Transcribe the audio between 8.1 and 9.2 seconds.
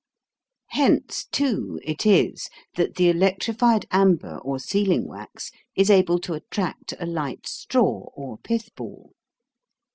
or pithball.